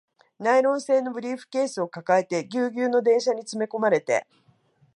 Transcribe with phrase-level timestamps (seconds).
[0.39, 4.25] ナイロン製のブリーフケースを抱えて、ギュウギュウの電車に詰め込まれて